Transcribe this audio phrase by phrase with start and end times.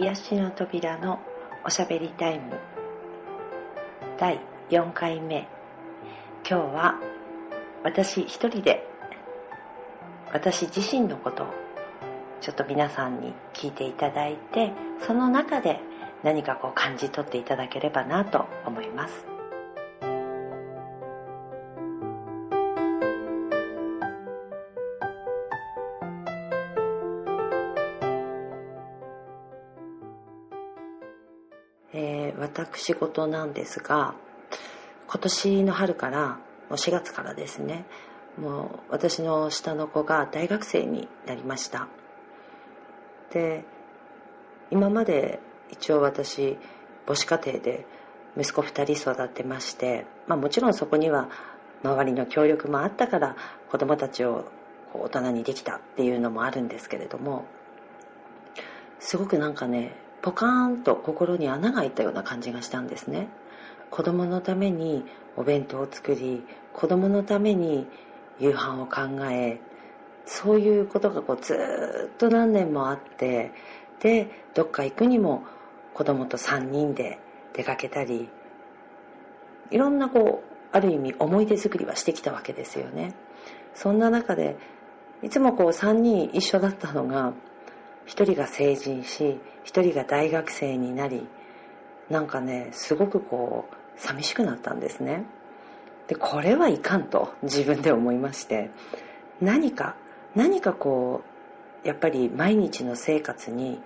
[0.00, 1.20] 癒しの扉の
[1.62, 2.58] おしゃべりタイム。
[4.18, 4.40] 第
[4.70, 5.46] 4回目。
[6.48, 6.94] 今日は
[7.84, 8.88] 私一人で
[10.32, 11.46] 私自身のことを
[12.40, 14.72] ちょっと皆さんに聞いていただいて
[15.06, 15.80] その中で
[16.24, 19.29] 何かこう感じ取っていただければなと思います。
[31.92, 34.14] えー、私事なんですが
[35.08, 36.36] 今年の春からも
[36.70, 37.84] う4月からですね
[38.38, 41.88] もう私の下の子が大学生になりました。
[43.32, 43.64] で
[44.70, 45.40] 今まで
[45.70, 46.58] 一応私
[47.06, 47.86] 母子家庭で
[48.36, 51.28] 息子2人育てまして、まあ、もちろんそこには
[51.82, 53.36] 周りの協力もあったから
[53.70, 54.44] 子供たちを
[54.94, 57.46] 大人にできたっていうのもあるんですけれども
[58.98, 63.28] すごくなんかねポカーンと心に穴が開いたような感じがしたんですね。
[63.90, 65.04] 子供のために
[65.36, 67.86] お弁当を作り子供のために
[68.38, 69.60] 夕飯を考え
[70.26, 73.52] そういうことがこうずっと何年もあって
[74.00, 75.42] でどっか行くにも
[75.94, 77.18] 子供と3人で
[77.52, 78.28] 出かけたり
[79.70, 83.14] いろんなこうある意味思い出作りはしてきたわけですよね。
[83.74, 84.56] そんな中で
[85.22, 87.32] いつもこう3人一緒だったのが
[88.10, 91.26] 1人が成人し1人が大学生になり
[92.10, 95.24] なんかねすごくこう寂しくなったんですね。
[96.08, 98.70] でこれはいかんと自分で思いまして。
[99.40, 99.94] 何か
[100.34, 101.22] 何かこ
[101.84, 103.80] うやっぱり毎日の生活に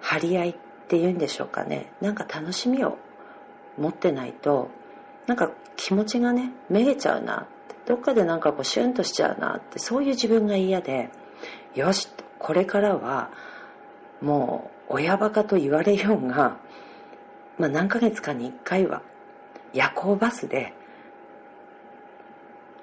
[0.00, 0.54] 張り合いっ
[0.88, 1.92] ていうんでしょうかね。
[2.00, 2.98] なんか楽しみを
[3.78, 4.68] 持ってないと
[5.26, 7.46] なんか気持ちがねめげちゃうな
[7.86, 11.10] どっかでなんかこうシュンとしちゃうなってそういう自分が嫌で。
[11.74, 12.08] よし
[12.44, 13.30] これからは
[14.20, 16.58] もう親バカと言われようが、
[17.56, 19.00] まあ、何ヶ月かに1回は
[19.72, 20.74] 夜行バスで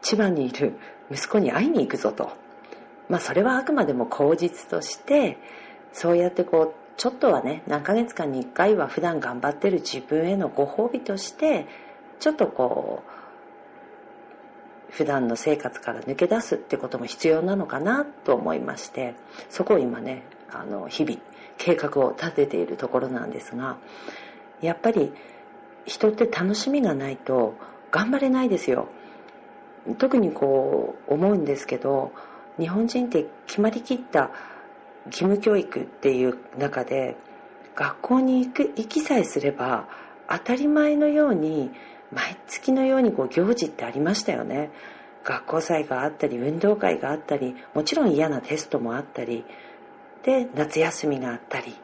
[0.02, 0.74] 千葉にいる
[1.12, 2.32] 息子に会いに行くぞと。
[3.08, 5.38] まあそれはあくまでも口実として、
[5.94, 11.68] そうやってこう、ちょっとはね、何ヶ月間に1回は普段頑張ってる自分へのご褒美として、
[12.20, 13.21] ちょっとこう、
[14.92, 19.16] 普段の生活から抜け出すってことも必要なのかなと思いまして、
[19.50, 21.18] そこを今ね、あの、日々
[21.58, 23.78] 計画を立てているところなんですが、
[24.62, 25.12] やっぱり
[25.86, 27.56] 人って楽しみがないと
[27.92, 28.88] 頑張れないですよ。
[29.98, 32.12] 特にこう思うんですけど
[32.60, 34.30] 日本人って決まりきった
[35.08, 37.18] 義務教育っていう中で
[37.76, 39.88] 学校に行く行きさえすれば
[40.30, 41.72] 当たり前のように
[42.12, 44.72] 毎月のようにこう行事ってありましたよね。
[45.24, 49.46] 学校祭があったり運動会があったりもちろん嫌なテストもあったり。
[50.24, 51.76] で夏休みがあったり。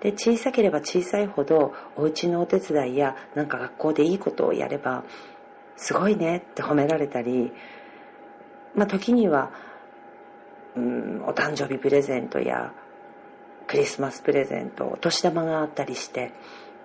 [0.00, 5.04] で小さければ小さいほどお家のお手伝いやなんか学校でいいことをやれば
[5.76, 7.52] すごいねって褒められたり、
[8.74, 9.50] まあ、時には、
[10.76, 12.74] うん、お誕生日プレゼントや
[13.66, 16.32] クリスマスプレゼントお年玉があったりして、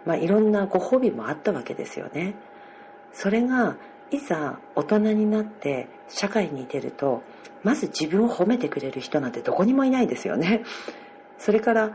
[0.05, 2.35] まあ、いろんなご褒美もあったわけですよね。
[3.13, 3.77] それが
[4.11, 7.23] いざ大人になって社会に出ると
[7.63, 10.63] まず自分を褒めてくれる人なんてどこにもいないですよね。
[11.37, 11.91] それから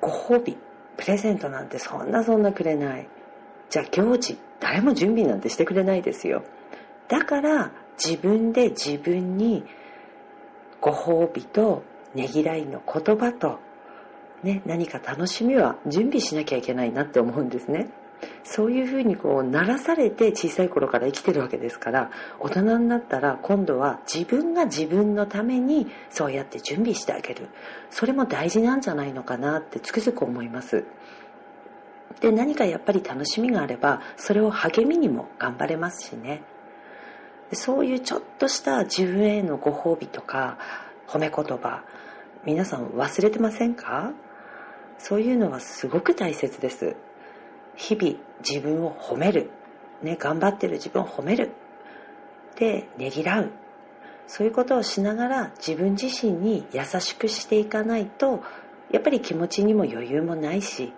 [0.00, 0.56] ご褒美
[0.96, 3.08] プレゼントなんてそんなそんなくれない。
[3.70, 6.44] じゃあ行事誰も準備なんてしてくれないですよ。
[7.08, 7.72] だから
[8.02, 9.64] 自分で自分に
[10.80, 11.82] ご褒美と
[12.14, 13.58] ねぎらいの言葉と、
[14.42, 17.90] ね、何か楽しみは準備しなきゃいけないなって思うんですね。
[18.42, 27.48] そういうふうにこうならされて小さい頃から生きてるわけですから大人になったら今度は自分が自分のためにそうやって準備してあげる。
[27.90, 30.84] それも大事なんじゃないのかなってつくづく思います。
[32.20, 36.42] で何かやっぱり楽しみがあればそれを励みにも頑張れますしね。
[37.52, 40.58] そういうちょっとした自分へのご褒美とか
[41.06, 41.84] 褒め言葉
[42.44, 44.12] 皆さん忘れてませんか？
[44.98, 46.96] そういうのはすごく大切です。
[47.78, 48.16] 日々
[48.46, 49.50] 自分を褒める、
[50.02, 51.52] ね、頑張ってる自分を褒める。
[52.56, 53.50] でねぎらう。
[54.26, 58.42] そういうことをしながら自分自身に優しくしていかないと
[58.90, 60.92] やっぱり気持ちにも余裕もないし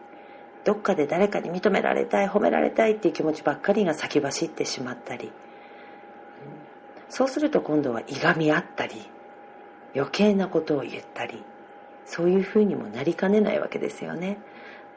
[0.65, 5.31] どっかで誰かに認められたい褒められたいっていう気持ちばっかりが先走ってしまったり。
[7.09, 8.95] そうすると今度はいがみ合ったり
[9.95, 11.45] 余計なことを言ったり
[12.07, 14.39] そういうふうにもなりかねないわけですよね。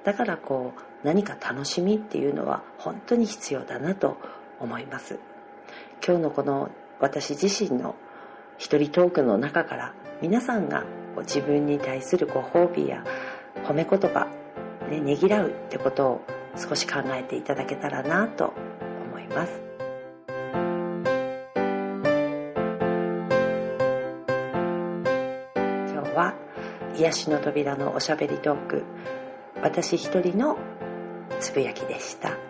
[0.04, 4.18] だからこう何か楽しみっていうのは本当に必要だなと
[4.60, 5.20] 思います。
[6.06, 6.70] 今日のこの
[7.00, 7.96] 私自身の
[8.58, 10.84] 一人トークの中から皆さんが
[11.20, 13.04] 自分に対するご褒美や
[13.66, 14.28] 褒め言葉
[14.90, 16.22] ね、ねぎらうってことを
[16.58, 18.54] 少し考えていただけたらなと
[19.12, 19.62] 思います。
[25.92, 26.36] 今日は
[26.96, 28.84] 癒しの扉のおしゃべりトーク
[29.64, 30.58] 私一人の
[31.40, 32.43] つぶやきでした。